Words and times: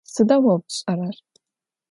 Sıda 0.13 0.37
vo 0.43 0.53
pş'erer? 0.65 1.17